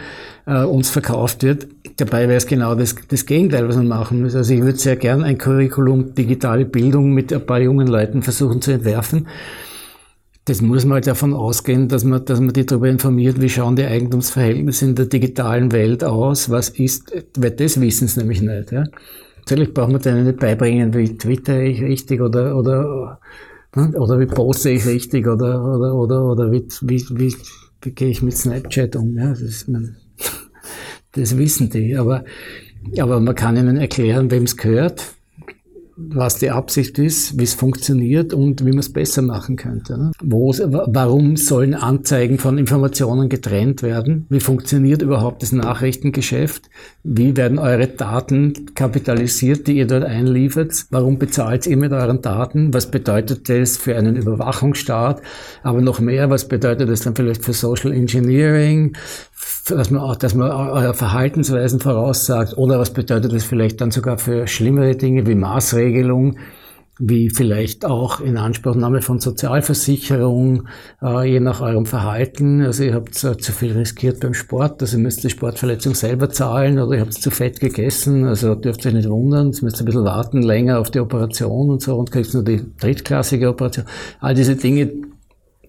äh, 0.46 0.64
uns 0.64 0.88
verkauft 0.88 1.42
wird. 1.42 1.66
Dabei 1.96 2.28
wäre 2.28 2.36
es 2.36 2.46
genau 2.46 2.74
das, 2.74 2.94
das 3.08 3.26
Gegenteil, 3.26 3.68
was 3.68 3.76
man 3.76 3.88
machen 3.88 4.22
muss. 4.22 4.34
Also 4.34 4.54
ich 4.54 4.62
würde 4.62 4.78
sehr 4.78 4.96
gern 4.96 5.22
ein 5.22 5.38
Curriculum 5.38 6.14
digitale 6.14 6.64
Bildung 6.64 7.12
mit 7.12 7.32
ein 7.32 7.44
paar 7.44 7.60
jungen 7.60 7.86
Leuten 7.86 8.22
versuchen 8.22 8.62
zu 8.62 8.72
entwerfen. 8.72 9.26
Das 10.44 10.62
muss 10.62 10.84
man 10.84 10.94
halt 10.94 11.08
davon 11.08 11.34
ausgehen, 11.34 11.88
dass 11.88 12.04
man, 12.04 12.24
dass 12.24 12.38
man 12.38 12.52
die 12.52 12.64
darüber 12.64 12.88
informiert, 12.88 13.40
wie 13.40 13.48
schauen 13.48 13.74
die 13.74 13.84
Eigentumsverhältnisse 13.84 14.84
in 14.84 14.94
der 14.94 15.06
digitalen 15.06 15.72
Welt 15.72 16.04
aus, 16.04 16.48
was 16.50 16.68
ist, 16.68 17.12
weil 17.36 17.50
das 17.50 17.80
wissen 17.80 18.06
sie 18.06 18.20
nämlich 18.20 18.42
nicht. 18.42 18.70
Ja. 18.70 18.84
Natürlich 19.38 19.74
braucht 19.74 19.90
man 19.90 20.00
denen 20.00 20.24
nicht 20.24 20.38
beibringen, 20.38 20.94
wie 20.94 21.18
twitter 21.18 21.60
ich 21.60 21.82
richtig 21.82 22.20
oder, 22.20 22.56
oder, 22.56 23.18
oder 23.74 24.20
wie 24.20 24.26
poste 24.26 24.70
ich 24.70 24.86
richtig 24.86 25.26
oder, 25.26 25.64
oder, 25.64 25.94
oder, 25.94 26.24
oder 26.24 26.52
wie, 26.52 26.68
wie, 26.82 27.04
wie, 27.10 27.34
wie 27.82 27.90
gehe 27.90 28.08
ich 28.08 28.22
mit 28.22 28.36
Snapchat 28.36 28.94
um. 28.94 29.16
Ja. 29.16 29.30
Das 29.30 29.40
ist, 29.40 29.68
man, 29.68 29.96
das 31.12 31.36
wissen 31.36 31.70
die. 31.70 31.96
Aber, 31.96 32.24
aber 32.98 33.20
man 33.20 33.34
kann 33.34 33.56
ihnen 33.56 33.76
erklären, 33.76 34.30
wem 34.30 34.44
es 34.44 34.56
gehört, 34.56 35.15
was 35.96 36.36
die 36.36 36.50
Absicht 36.50 36.98
ist, 36.98 37.38
wie 37.38 37.44
es 37.44 37.54
funktioniert 37.54 38.34
und 38.34 38.64
wie 38.64 38.70
man 38.70 38.80
es 38.80 38.92
besser 38.92 39.22
machen 39.22 39.56
könnte. 39.56 39.96
Ne? 39.96 40.12
Warum 40.20 41.36
sollen 41.36 41.74
Anzeigen 41.74 42.38
von 42.38 42.58
Informationen 42.58 43.30
getrennt 43.30 43.82
werden? 43.82 44.26
Wie 44.28 44.40
funktioniert 44.40 45.00
überhaupt 45.00 45.42
das 45.42 45.52
Nachrichtengeschäft? 45.52 46.68
Wie 47.02 47.36
werden 47.36 47.58
eure 47.58 47.86
Daten 47.86 48.74
kapitalisiert, 48.74 49.66
die 49.66 49.78
ihr 49.78 49.86
dort 49.86 50.04
einliefert? 50.04 50.86
Warum 50.90 51.18
bezahlt 51.18 51.66
ihr 51.66 51.78
mit 51.78 51.92
euren 51.92 52.20
Daten? 52.20 52.74
Was 52.74 52.90
bedeutet 52.90 53.48
das 53.48 53.78
für 53.78 53.96
einen 53.96 54.16
Überwachungsstaat? 54.16 55.22
Aber 55.62 55.80
noch 55.80 56.00
mehr, 56.00 56.28
was 56.28 56.46
bedeutet 56.46 56.90
das 56.90 57.00
dann 57.00 57.16
vielleicht 57.16 57.42
für 57.42 57.54
Social 57.54 57.92
Engineering, 57.92 58.94
dass 59.68 59.90
man, 59.90 60.00
auch, 60.00 60.16
dass 60.16 60.34
man 60.34 60.50
eure 60.50 60.94
Verhaltensweisen 60.94 61.80
voraussagt 61.80 62.56
oder 62.56 62.78
was 62.78 62.90
bedeutet 62.92 63.32
das 63.32 63.44
vielleicht 63.44 63.80
dann 63.80 63.90
sogar 63.90 64.18
für 64.18 64.46
schlimmere 64.46 64.94
Dinge 64.94 65.26
wie 65.26 65.34
Maßregelung, 65.86 66.36
wie 66.98 67.28
vielleicht 67.28 67.84
auch 67.84 68.20
in 68.20 68.38
Anspruchnahme 68.38 69.02
von 69.02 69.20
Sozialversicherung, 69.20 70.66
äh, 71.02 71.30
je 71.30 71.40
nach 71.40 71.60
eurem 71.60 71.84
Verhalten. 71.84 72.62
Also 72.62 72.84
ihr 72.84 72.94
habt 72.94 73.22
äh, 73.22 73.36
zu 73.36 73.52
viel 73.52 73.72
riskiert 73.72 74.20
beim 74.20 74.32
Sport, 74.32 74.80
also 74.80 74.96
ihr 74.96 75.02
müsst 75.02 75.22
die 75.22 75.28
Sportverletzung 75.28 75.94
selber 75.94 76.30
zahlen 76.30 76.78
oder 76.78 76.96
ihr 76.96 77.02
habt 77.02 77.12
zu 77.12 77.30
fett 77.30 77.60
gegessen, 77.60 78.24
also 78.24 78.54
dürft 78.54 78.86
euch 78.86 78.94
nicht 78.94 79.10
wundern, 79.10 79.48
jetzt 79.48 79.62
müsst 79.62 79.76
ihr 79.76 79.82
ein 79.82 79.86
bisschen 79.86 80.04
warten 80.04 80.42
länger 80.42 80.78
auf 80.78 80.90
die 80.90 81.00
Operation 81.00 81.68
und 81.68 81.82
so 81.82 81.96
und 81.96 82.10
kriegst 82.10 82.32
nur 82.32 82.44
die 82.44 82.64
drittklassige 82.80 83.50
Operation. 83.50 83.84
All 84.20 84.34
diese 84.34 84.56
Dinge 84.56 84.90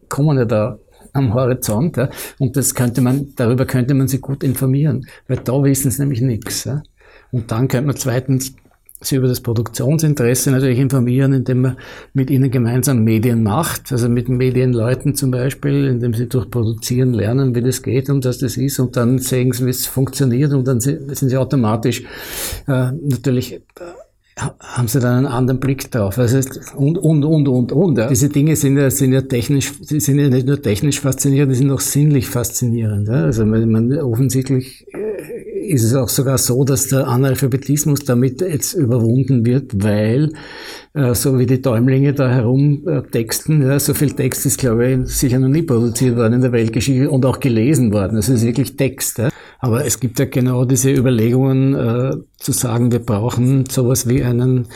kommen 0.07 0.37
ja 0.37 0.45
da 0.45 0.79
am 1.11 1.33
Horizont. 1.33 1.97
Ja? 1.97 2.09
Und 2.39 2.55
das 2.55 2.73
könnte 2.73 3.01
man, 3.01 3.33
darüber 3.35 3.65
könnte 3.65 3.93
man 3.95 4.07
sich 4.07 4.21
gut 4.21 4.43
informieren, 4.43 5.05
weil 5.27 5.39
da 5.39 5.61
wissen 5.61 5.91
sie 5.91 6.01
nämlich 6.01 6.21
nichts. 6.21 6.63
Ja? 6.63 6.83
Und 7.31 7.51
dann 7.51 7.67
könnte 7.67 7.87
man 7.87 7.97
zweitens 7.97 8.53
sie 9.01 9.17
über 9.17 9.27
das 9.27 9.41
Produktionsinteresse 9.41 10.51
natürlich 10.51 10.79
informieren, 10.79 11.33
indem 11.33 11.61
man 11.61 11.77
mit 12.13 12.29
ihnen 12.29 12.49
gemeinsam 12.49 13.03
Medien 13.03 13.43
macht, 13.43 13.91
also 13.91 14.09
mit 14.09 14.27
Medienleuten 14.27 15.15
zum 15.15 15.31
Beispiel, 15.31 15.85
indem 15.85 16.13
sie 16.13 16.27
durch 16.27 16.49
Produzieren 16.49 17.13
lernen, 17.13 17.53
wie 17.53 17.61
das 17.61 17.83
geht 17.83 18.09
und 18.09 18.25
was 18.25 18.39
das 18.39 18.57
ist 18.57 18.79
und 18.79 18.97
dann 18.97 19.19
sehen 19.19 19.51
sie, 19.51 19.65
wie 19.65 19.69
es 19.69 19.85
funktioniert 19.85 20.53
und 20.53 20.67
dann 20.67 20.79
sind 20.79 21.15
sie 21.15 21.37
automatisch 21.37 22.03
äh, 22.67 22.91
natürlich 22.91 23.53
äh, 23.53 23.59
haben 24.37 24.87
sie 24.87 24.99
dann 24.99 25.17
einen 25.17 25.25
anderen 25.25 25.59
Blick 25.59 25.89
drauf. 25.89 26.17
Also 26.19 26.37
und, 26.75 26.97
und, 26.97 27.23
und, 27.23 27.47
und, 27.47 27.71
und. 27.71 27.97
Ja. 27.97 28.07
Diese 28.07 28.29
Dinge 28.29 28.55
sind 28.55 28.77
ja, 28.77 28.89
sind 28.91 29.13
ja 29.13 29.21
technisch, 29.21 29.73
sind 29.81 30.19
ja 30.19 30.29
nicht 30.29 30.45
nur 30.45 30.61
technisch 30.61 30.99
faszinierend, 30.99 31.51
die 31.51 31.57
sind 31.57 31.71
auch 31.71 31.79
sinnlich 31.79 32.27
faszinierend. 32.27 33.07
Ja. 33.07 33.23
Also 33.23 33.45
man, 33.45 33.69
man, 33.69 33.97
offensichtlich 33.97 34.85
äh, 34.93 35.06
ist 35.67 35.83
es 35.83 35.93
auch 35.93 36.09
sogar 36.09 36.37
so, 36.37 36.63
dass 36.63 36.87
der 36.87 37.07
Analphabetismus 37.07 38.01
damit 38.01 38.41
jetzt 38.41 38.73
überwunden 38.73 39.45
wird, 39.45 39.83
weil 39.83 40.31
äh, 40.93 41.13
so 41.13 41.37
wie 41.37 41.45
die 41.45 41.61
Däumlinge 41.61 42.13
da 42.13 42.29
herum 42.29 42.87
äh, 42.87 43.01
texten, 43.03 43.61
ja, 43.61 43.79
so 43.79 43.93
viel 43.93 44.13
Text 44.13 44.45
ist, 44.45 44.59
glaube 44.59 44.87
ich, 44.87 45.07
sicher 45.07 45.39
noch 45.39 45.49
nie 45.49 45.61
produziert 45.61 46.15
worden 46.15 46.33
in 46.33 46.41
der 46.41 46.51
Weltgeschichte 46.51 47.09
und 47.09 47.25
auch 47.25 47.39
gelesen 47.39 47.93
worden. 47.93 48.15
Das 48.15 48.29
ist 48.29 48.43
wirklich 48.43 48.75
Text. 48.77 49.19
Ja. 49.19 49.29
Aber 49.59 49.85
es 49.85 49.99
gibt 49.99 50.19
ja 50.19 50.25
genau 50.25 50.65
diese 50.65 50.91
Überlegungen, 50.91 51.73
äh, 51.73 52.15
zu 52.37 52.51
sagen, 52.51 52.91
wir 52.91 52.99
brauchen 52.99 53.65
sowas 53.69 54.07
wie 54.07 54.23
einen, 54.23 54.67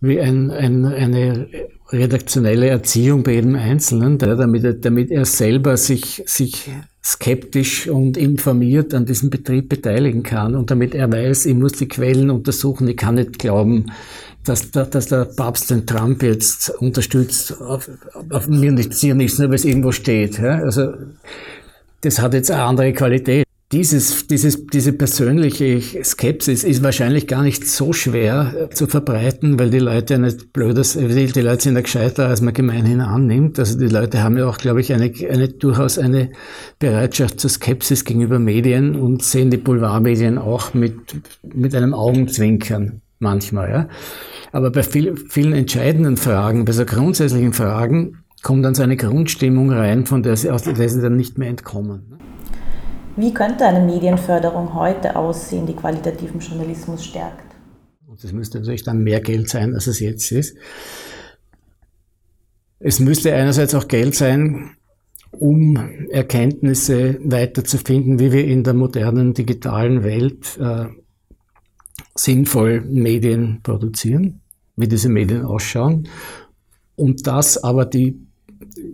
wie 0.00 0.20
ein, 0.20 0.50
ein, 0.50 0.84
eine 0.84 1.48
redaktionelle 1.90 2.68
Erziehung 2.68 3.22
bei 3.22 3.32
jedem 3.32 3.56
Einzelnen, 3.56 4.18
damit 4.18 4.84
damit 4.84 5.10
er 5.10 5.24
selber 5.24 5.76
sich, 5.76 6.22
sich 6.26 6.70
skeptisch 7.08 7.88
und 7.88 8.18
informiert 8.18 8.92
an 8.92 9.06
diesem 9.06 9.30
Betrieb 9.30 9.70
beteiligen 9.70 10.22
kann 10.22 10.54
und 10.54 10.70
damit 10.70 10.94
er 10.94 11.10
weiß, 11.10 11.46
ich 11.46 11.54
muss 11.54 11.72
die 11.72 11.88
Quellen 11.88 12.30
untersuchen, 12.30 12.86
ich 12.86 12.98
kann 12.98 13.14
nicht 13.14 13.38
glauben, 13.38 13.86
dass, 14.44 14.70
dass 14.70 15.06
der 15.06 15.24
Papst 15.24 15.70
den 15.70 15.86
Trump 15.86 16.22
jetzt 16.22 16.68
unterstützt, 16.68 17.60
auf, 17.62 17.88
auf 18.30 18.48
mir 18.48 18.72
nicht, 18.72 18.92
sicher 18.92 19.14
nichts, 19.14 19.38
nur 19.38 19.48
weil 19.48 19.54
es 19.54 19.64
irgendwo 19.64 19.90
steht. 19.90 20.38
Ja? 20.38 20.58
Also 20.58 20.92
das 22.02 22.18
hat 22.20 22.34
jetzt 22.34 22.50
eine 22.50 22.62
andere 22.62 22.92
Qualität. 22.92 23.47
Dieses, 23.70 24.26
dieses, 24.26 24.66
diese 24.66 24.94
persönliche 24.94 26.02
Skepsis 26.02 26.64
ist 26.64 26.82
wahrscheinlich 26.82 27.26
gar 27.26 27.42
nicht 27.42 27.68
so 27.68 27.92
schwer 27.92 28.70
zu 28.72 28.86
verbreiten, 28.86 29.58
weil 29.58 29.68
die 29.68 29.78
Leute 29.78 30.14
ja 30.14 30.18
nicht 30.18 30.54
blödes, 30.54 30.94
die 30.94 31.40
Leute 31.42 31.62
sind 31.64 31.74
ja 31.74 31.82
gescheiter, 31.82 32.28
als 32.28 32.40
man 32.40 32.54
gemeinhin 32.54 33.02
annimmt. 33.02 33.58
Also 33.58 33.78
die 33.78 33.88
Leute 33.88 34.22
haben 34.22 34.38
ja 34.38 34.46
auch, 34.46 34.56
glaube 34.56 34.80
ich, 34.80 34.94
eine, 34.94 35.12
eine, 35.30 35.48
durchaus 35.48 35.98
eine 35.98 36.30
Bereitschaft 36.78 37.40
zur 37.40 37.50
Skepsis 37.50 38.06
gegenüber 38.06 38.38
Medien 38.38 38.96
und 38.96 39.22
sehen 39.22 39.50
die 39.50 39.58
Boulevardmedien 39.58 40.38
auch 40.38 40.72
mit, 40.72 40.94
mit 41.42 41.74
einem 41.74 41.92
Augenzwinkern 41.92 43.02
manchmal, 43.18 43.70
ja. 43.70 43.88
Aber 44.50 44.70
bei 44.70 44.82
viel, 44.82 45.14
vielen 45.28 45.52
entscheidenden 45.52 46.16
Fragen, 46.16 46.64
bei 46.64 46.72
so 46.72 46.86
grundsätzlichen 46.86 47.52
Fragen, 47.52 48.20
kommt 48.42 48.64
dann 48.64 48.74
so 48.74 48.82
eine 48.82 48.96
Grundstimmung 48.96 49.70
rein, 49.70 50.06
von 50.06 50.22
der 50.22 50.36
sie, 50.36 50.48
aus 50.48 50.62
der 50.62 50.88
sie 50.88 51.02
dann 51.02 51.16
nicht 51.16 51.36
mehr 51.36 51.50
entkommen. 51.50 52.18
Wie 53.18 53.34
könnte 53.34 53.66
eine 53.66 53.84
Medienförderung 53.84 54.74
heute 54.74 55.16
aussehen, 55.16 55.66
die 55.66 55.74
qualitativen 55.74 56.38
Journalismus 56.38 57.04
stärkt? 57.04 57.52
Das 58.22 58.32
müsste 58.32 58.60
natürlich 58.60 58.84
dann 58.84 59.02
mehr 59.02 59.20
Geld 59.20 59.48
sein, 59.48 59.74
als 59.74 59.88
es 59.88 59.98
jetzt 59.98 60.30
ist. 60.30 60.56
Es 62.78 63.00
müsste 63.00 63.34
einerseits 63.34 63.74
auch 63.74 63.88
Geld 63.88 64.14
sein, 64.14 64.76
um 65.32 65.76
Erkenntnisse 66.10 67.18
weiterzufinden, 67.24 68.20
wie 68.20 68.30
wir 68.30 68.44
in 68.44 68.62
der 68.62 68.74
modernen 68.74 69.34
digitalen 69.34 70.04
Welt 70.04 70.56
äh, 70.60 70.86
sinnvoll 72.14 72.82
Medien 72.82 73.58
produzieren, 73.64 74.42
wie 74.76 74.86
diese 74.86 75.08
Medien 75.08 75.44
ausschauen. 75.44 76.06
Und 76.94 77.26
das 77.26 77.64
aber 77.64 77.84
die 77.84 78.28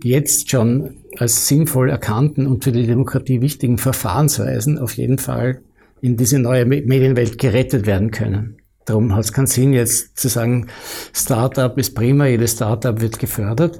jetzt 0.03 0.49
schon 0.49 0.97
als 1.19 1.47
sinnvoll 1.47 1.89
erkannten 1.89 2.47
und 2.47 2.63
für 2.63 2.71
die 2.71 2.85
Demokratie 2.85 3.41
wichtigen 3.41 3.77
Verfahrensweisen 3.77 4.77
auf 4.77 4.93
jeden 4.93 5.17
Fall 5.17 5.61
in 6.01 6.17
diese 6.17 6.39
neue 6.39 6.65
Medienwelt 6.65 7.37
gerettet 7.37 7.85
werden 7.85 8.11
können. 8.11 8.57
Darum 8.85 9.15
hat 9.15 9.25
es 9.25 9.33
keinen 9.33 9.47
Sinn, 9.47 9.73
jetzt 9.73 10.17
zu 10.17 10.27
sagen, 10.27 10.67
Startup 11.13 11.75
ist 11.77 11.95
prima, 11.95 12.27
jedes 12.27 12.51
Startup 12.51 13.01
wird 13.01 13.17
gefördert. 13.17 13.79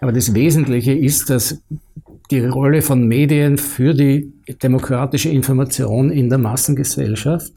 Aber 0.00 0.12
das 0.12 0.34
Wesentliche 0.34 0.92
ist, 0.92 1.30
dass 1.30 1.62
die 2.30 2.44
Rolle 2.44 2.82
von 2.82 3.06
Medien 3.06 3.56
für 3.56 3.94
die 3.94 4.32
demokratische 4.62 5.30
Information 5.30 6.10
in 6.10 6.28
der 6.28 6.38
Massengesellschaft, 6.38 7.52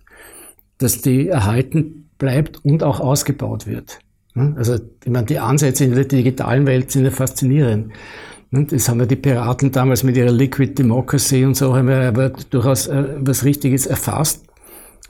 dass 0.77 1.01
die 1.01 1.27
erhalten 1.27 2.09
bleibt 2.17 2.63
und 2.63 2.83
auch 2.83 3.01
ausgebaut 3.01 3.67
wird. 3.67 3.99
Also, 4.33 4.75
ich 4.75 5.11
meine, 5.11 5.25
die 5.25 5.39
Ansätze 5.39 5.83
in 5.83 5.93
der 5.93 6.05
digitalen 6.05 6.65
Welt 6.65 6.89
sind 6.91 7.03
ja 7.03 7.11
faszinierend. 7.11 7.91
Das 8.51 8.89
haben 8.89 8.99
ja 8.99 9.05
die 9.05 9.15
Piraten 9.15 9.71
damals 9.71 10.03
mit 10.03 10.17
ihrer 10.17 10.31
Liquid 10.31 10.73
Democracy 10.73 11.45
und 11.45 11.55
so, 11.55 11.73
haben 11.73 11.87
wir 11.87 12.01
aber 12.01 12.31
durchaus 12.49 12.87
äh, 12.87 13.05
was 13.19 13.45
Richtiges 13.45 13.85
erfasst. 13.85 14.43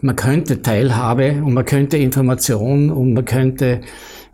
Man 0.01 0.15
könnte 0.15 0.62
Teilhabe 0.62 1.41
und 1.43 1.53
man 1.53 1.65
könnte 1.65 1.98
Information 1.98 2.91
und 2.91 3.13
man 3.13 3.25
könnte 3.25 3.81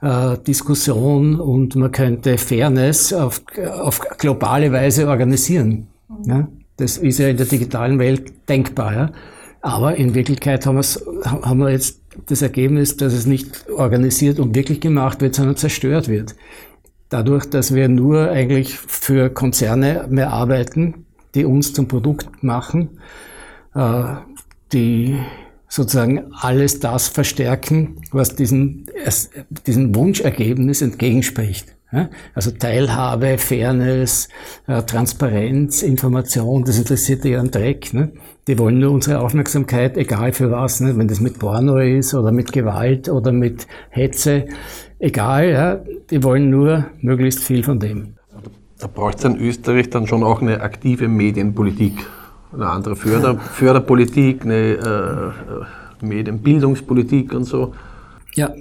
äh, 0.02 0.38
Diskussion 0.46 1.40
und 1.40 1.76
man 1.76 1.92
könnte 1.92 2.38
Fairness 2.38 3.14
auf, 3.14 3.42
auf 3.80 4.00
globale 4.18 4.72
Weise 4.72 5.08
organisieren. 5.08 5.88
Ja? 6.26 6.48
Das 6.76 6.98
ist 6.98 7.20
ja 7.20 7.30
in 7.30 7.38
der 7.38 7.46
digitalen 7.46 8.00
Welt 8.00 8.50
denkbar. 8.50 8.94
Ja? 8.94 9.12
Aber 9.62 9.96
in 9.96 10.16
Wirklichkeit 10.16 10.66
haben, 10.66 10.82
haben 10.82 11.60
wir 11.60 11.70
jetzt 11.70 12.02
das 12.28 12.42
Ergebnis, 12.42 12.98
dass 12.98 13.14
es 13.14 13.26
nicht 13.26 13.70
organisiert 13.70 14.40
und 14.40 14.56
wirklich 14.56 14.82
gemacht 14.82 15.22
wird, 15.22 15.36
sondern 15.36 15.56
zerstört 15.56 16.08
wird. 16.08 16.36
Dadurch, 17.10 17.46
dass 17.46 17.74
wir 17.74 17.88
nur 17.88 18.30
eigentlich 18.30 18.78
für 18.78 19.30
Konzerne 19.30 20.08
mehr 20.10 20.32
arbeiten, 20.32 21.06
die 21.36 21.46
uns 21.46 21.74
zum 21.74 21.88
Produkt 21.88 22.44
machen, 22.44 23.00
äh, 23.76 24.04
die 24.74 25.18
sozusagen 25.70 26.34
alles 26.34 26.80
das 26.80 27.08
verstärken, 27.08 28.02
was 28.12 28.36
diesem, 28.36 28.86
diesem 29.66 29.96
Wunschergebnis 29.96 30.82
entgegenspricht. 30.82 31.77
Also 32.34 32.51
Teilhabe, 32.51 33.38
Fairness, 33.38 34.27
äh, 34.67 34.84
Transparenz, 34.84 35.84
Information, 35.84 36.65
das 36.65 36.77
interessiert 36.77 37.24
die 37.24 37.36
einen 37.36 37.50
Dreck. 37.50 37.94
Ne? 37.94 38.12
Die 38.48 38.60
wollen 38.60 38.79
nur 38.79 38.91
unsere 38.91 39.22
Aufmerksamkeit, 39.22 39.96
egal 39.96 40.34
für 40.34 40.51
was, 40.51 40.82
ne? 40.82 40.98
wenn 40.98 41.08
das 41.08 41.22
mit 41.22 41.39
Porno 41.39 41.77
ist 41.77 42.13
oder 42.13 42.34
mit 42.34 42.51
Gewalt 42.51 43.08
oder 43.08 43.32
mit 43.32 43.67
Hetze, 43.89 44.48
egal, 45.00 45.50
ja? 45.50 45.79
die 46.10 46.24
wollen 46.24 46.50
nur 46.50 46.88
möglichst 47.00 47.44
viel 47.44 47.63
von 47.63 47.79
dem. 47.79 48.15
Da 48.79 48.88
braucht 48.88 49.20
es 49.20 49.24
in 49.24 49.38
Österreich 49.38 49.89
dann 49.89 50.08
schon 50.08 50.24
auch 50.24 50.41
eine 50.41 50.62
aktive 50.62 51.08
Medienpolitik, 51.08 51.94
eine 52.53 52.67
andere 52.67 52.98
Förder 52.98 53.38
Förderpolitik, 53.53 54.44
eine 54.44 55.34
äh, 56.01 56.06
Medienbildungspolitik 56.06 57.34
und 57.34 57.46
so. 57.46 57.74
Ja, 58.36 58.51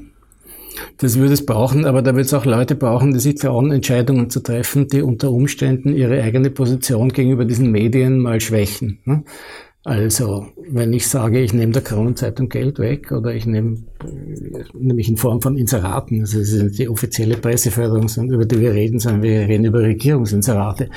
das 0.99 1.19
würde 1.19 1.35
es 1.35 1.45
brauchen, 1.45 1.85
aber 1.85 2.03
da 2.03 2.15
wird 2.15 2.27
es 2.27 2.35
auch 2.35 2.45
Leute 2.45 2.75
brauchen, 2.75 3.13
die 3.13 3.21
sich 3.21 3.37
trauen, 3.37 3.73
Entscheidungen 3.73 4.31
zu 4.31 4.41
treffen, 4.41 4.89
die 4.89 5.03
unter 5.03 5.31
Umständen 5.31 5.95
ihre 5.95 6.23
eigene 6.23 6.51
Position 6.51 7.11
gegenüber 7.11 7.45
diesen 7.45 7.71
Medien 7.71 8.19
mal 8.19 8.41
schwächen. 8.41 8.99
Ne? 9.05 9.25
Also, 9.85 10.49
wenn 10.69 10.93
ich 10.93 11.07
sage, 11.07 11.41
ich 11.41 11.53
nehme 11.53 11.71
der 11.71 11.83
Kronenzeitung 11.83 12.49
Geld 12.49 12.81
weg 12.81 13.13
oder 13.13 13.33
ich 13.33 13.47
nehme, 13.47 13.85
nämlich 14.75 15.09
in 15.09 15.17
Form 15.17 15.41
von 15.41 15.57
Inseraten, 15.57 16.23
also 16.23 16.41
das 16.41 16.49
ist 16.49 16.79
die 16.79 16.89
offizielle 16.89 17.37
Presseförderung, 17.37 18.09
über 18.31 18.45
die 18.45 18.61
wir 18.61 18.73
reden, 18.73 18.99
sondern 18.99 19.23
wir 19.23 19.47
reden 19.47 19.65
über 19.65 19.83
Regierungsinserate. 19.83 20.91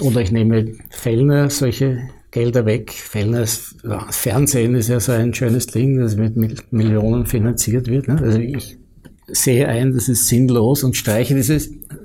Oder 0.00 0.20
ich 0.20 0.30
nehme 0.30 0.74
Fellner 0.90 1.48
solche 1.48 2.10
Gelder 2.30 2.66
weg. 2.66 2.92
Fellners 2.92 3.76
Fernsehen 4.10 4.74
ist 4.74 4.88
ja 4.88 5.00
so 5.00 5.12
ein 5.12 5.32
schönes 5.32 5.66
Ding, 5.66 5.98
das 5.98 6.16
mit 6.16 6.36
Millionen 6.70 7.24
finanziert 7.24 7.88
wird. 7.88 8.08
Ne? 8.08 8.18
Also 8.20 8.38
ich 8.38 8.76
sehe 9.28 9.68
ein, 9.68 9.92
das 9.92 10.08
ist 10.08 10.28
sinnlos 10.28 10.84
und 10.84 10.96
streiche 10.96 11.34
diese 11.34 11.60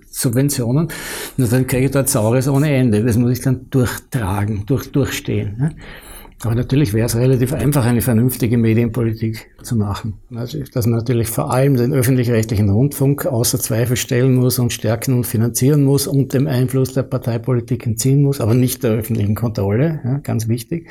Subventionen, 0.09 0.89
und 1.37 1.51
dann 1.51 1.67
kriege 1.67 1.85
ich 1.85 1.91
dort 1.91 2.09
Saures 2.09 2.47
ohne 2.47 2.73
Ende. 2.73 3.03
Das 3.03 3.17
muss 3.17 3.31
ich 3.31 3.41
dann 3.41 3.67
durchtragen, 3.69 4.63
durch, 4.65 4.91
durchstehen. 4.91 5.57
Ne? 5.57 5.75
Aber 6.43 6.55
natürlich 6.55 6.93
wäre 6.93 7.05
es 7.05 7.15
relativ 7.15 7.53
einfach, 7.53 7.85
eine 7.85 8.01
vernünftige 8.01 8.57
Medienpolitik 8.57 9.49
zu 9.61 9.77
machen. 9.77 10.15
Also, 10.35 10.59
dass 10.73 10.85
man 10.85 10.99
natürlich 10.99 11.29
vor 11.29 11.53
allem 11.53 11.77
den 11.77 11.93
öffentlich-rechtlichen 11.93 12.69
Rundfunk 12.69 13.25
außer 13.25 13.59
Zweifel 13.59 13.95
stellen 13.95 14.35
muss 14.35 14.59
und 14.59 14.73
stärken 14.73 15.13
und 15.13 15.25
finanzieren 15.25 15.83
muss 15.85 16.05
und 16.05 16.33
dem 16.33 16.47
Einfluss 16.47 16.93
der 16.93 17.03
Parteipolitik 17.03 17.85
entziehen 17.85 18.21
muss, 18.21 18.41
aber 18.41 18.55
nicht 18.55 18.83
der 18.83 18.91
öffentlichen 18.91 19.35
Kontrolle, 19.35 20.01
ja, 20.03 20.17
ganz 20.17 20.49
wichtig. 20.49 20.89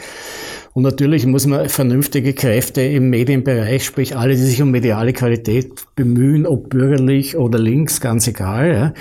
Und 0.75 0.85
natürlich 0.85 1.27
muss 1.27 1.47
man 1.47 1.69
vernünftige 1.69 2.33
Kräfte 2.33 2.81
im 2.81 3.11
Medienbereich, 3.11 3.85
sprich 3.85 4.17
alle, 4.17 4.35
die 4.35 4.41
sich 4.41 4.63
um 4.63 4.71
mediale 4.71 5.13
Qualität 5.13 5.85
bemühen, 5.95 6.47
ob 6.47 6.71
bürgerlich 6.71 7.37
oder 7.37 7.59
links, 7.59 8.01
ganz 8.01 8.27
egal, 8.27 8.73
ja, 8.73 8.95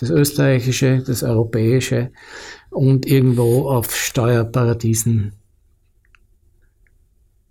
das 0.00 0.10
österreichische, 0.10 1.04
das 1.06 1.22
europäische 1.22 2.10
und 2.70 3.06
irgendwo 3.06 3.68
auf 3.68 3.94
Steuerparadiesen 3.94 5.39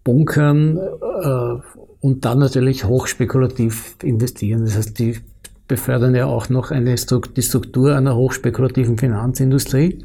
bunkern 0.09 0.77
äh, 0.77 1.61
und 2.01 2.25
dann 2.25 2.39
natürlich 2.39 2.85
hochspekulativ 2.85 3.95
investieren. 4.01 4.65
Das 4.65 4.75
heißt, 4.75 4.97
die 4.97 5.19
befördern 5.67 6.15
ja 6.15 6.25
auch 6.25 6.49
noch 6.49 6.71
eine 6.71 6.97
Struktur, 6.97 7.31
die 7.35 7.43
Struktur 7.43 7.95
einer 7.95 8.15
hochspekulativen 8.15 8.97
Finanzindustrie 8.97 10.03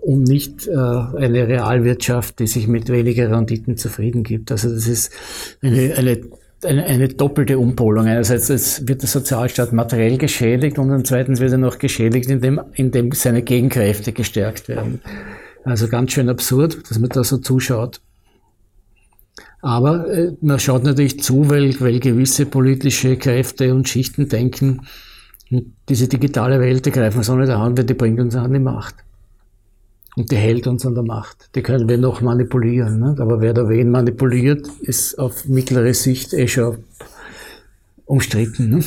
und 0.00 0.24
nicht 0.24 0.66
äh, 0.66 0.72
eine 0.72 1.46
Realwirtschaft, 1.46 2.40
die 2.40 2.48
sich 2.48 2.66
mit 2.66 2.88
weniger 2.88 3.30
Renditen 3.30 3.76
zufrieden 3.76 4.24
gibt. 4.24 4.50
Also 4.50 4.74
das 4.74 4.88
ist 4.88 5.12
eine, 5.62 5.94
eine, 5.94 6.20
eine, 6.64 6.84
eine 6.84 7.08
doppelte 7.08 7.60
Umpolung. 7.60 8.06
Einerseits 8.06 8.88
wird 8.88 9.02
der 9.02 9.08
Sozialstaat 9.08 9.72
materiell 9.72 10.18
geschädigt 10.18 10.80
und 10.80 10.88
dann 10.88 11.04
zweitens 11.04 11.38
wird 11.38 11.52
er 11.52 11.58
noch 11.58 11.78
geschädigt, 11.78 12.28
indem, 12.28 12.60
indem 12.72 13.12
seine 13.12 13.42
Gegenkräfte 13.42 14.10
gestärkt 14.10 14.68
werden. 14.68 15.00
Also 15.64 15.88
ganz 15.88 16.12
schön 16.12 16.28
absurd, 16.28 16.88
dass 16.88 16.98
man 16.98 17.08
da 17.10 17.24
so 17.24 17.38
zuschaut. 17.38 18.00
Aber 19.62 20.06
äh, 20.10 20.32
man 20.42 20.58
schaut 20.58 20.84
natürlich 20.84 21.22
zu, 21.22 21.48
weil, 21.48 21.78
weil 21.80 21.98
gewisse 22.00 22.44
politische 22.44 23.16
Kräfte 23.16 23.74
und 23.74 23.88
Schichten 23.88 24.28
denken, 24.28 24.82
diese 25.88 26.08
digitale 26.08 26.60
Welt, 26.60 26.84
die 26.84 26.90
greifen 26.90 27.18
wir 27.18 27.24
so 27.24 27.34
nicht 27.34 27.50
an, 27.50 27.76
weil 27.76 27.84
die 27.84 27.94
bringt 27.94 28.20
uns 28.20 28.36
an 28.36 28.52
die 28.52 28.58
Macht. 28.58 28.96
Und 30.16 30.30
die 30.30 30.36
hält 30.36 30.66
uns 30.66 30.86
an 30.86 30.94
der 30.94 31.02
Macht. 31.02 31.48
Die 31.54 31.62
können 31.62 31.88
wir 31.88 31.98
noch 31.98 32.20
manipulieren. 32.20 33.00
Ne? 33.00 33.16
Aber 33.18 33.40
wer 33.40 33.52
da 33.52 33.68
wen 33.68 33.90
manipuliert, 33.90 34.68
ist 34.82 35.18
auf 35.18 35.46
mittlere 35.46 35.94
Sicht 35.94 36.32
eh 36.34 36.46
schon 36.46 36.84
umstritten. 38.04 38.70
Ne? 38.70 38.84